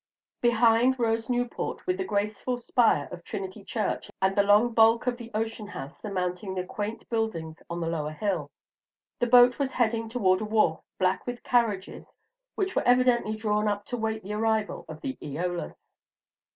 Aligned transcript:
Behind 0.41 0.97
rose 0.97 1.29
Newport, 1.29 1.85
with 1.85 1.97
the 1.99 2.03
graceful 2.03 2.57
spire 2.57 3.07
of 3.11 3.23
Trinity 3.23 3.63
Church 3.63 4.09
and 4.19 4.35
the 4.35 4.41
long 4.41 4.73
bulk 4.73 5.05
of 5.05 5.15
the 5.15 5.29
Ocean 5.35 5.67
House 5.67 5.99
surmounting 6.01 6.55
the 6.55 6.63
quaint 6.63 7.07
buildings 7.07 7.61
on 7.69 7.79
the 7.79 7.87
lower 7.87 8.09
hill. 8.13 8.49
The 9.19 9.27
boat 9.27 9.59
was 9.59 9.73
heading 9.73 10.09
toward 10.09 10.41
a 10.41 10.45
wharf, 10.45 10.79
black 10.97 11.27
with 11.27 11.43
carriages, 11.43 12.15
which 12.55 12.75
were 12.75 12.81
evidently 12.81 13.35
drawn 13.35 13.67
up 13.67 13.85
to 13.85 13.95
wait 13.97 14.23
the 14.23 14.33
arrival 14.33 14.85
of 14.89 15.01
the 15.01 15.19
"Eolus." 15.21 15.85